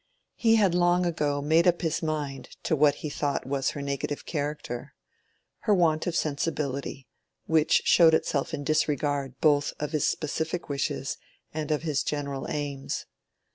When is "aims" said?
12.49-13.05